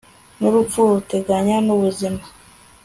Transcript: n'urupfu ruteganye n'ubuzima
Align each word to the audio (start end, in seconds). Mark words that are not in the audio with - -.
n'urupfu 0.39 0.79
ruteganye 0.89 1.55
n'ubuzima 1.65 2.21